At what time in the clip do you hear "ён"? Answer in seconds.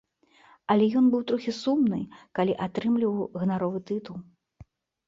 1.01-1.09